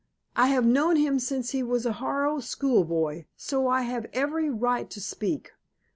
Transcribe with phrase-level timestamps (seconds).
[0.35, 4.89] I have known him since he was a Harrow schoolboy, so I have every right
[4.89, 5.51] to speak.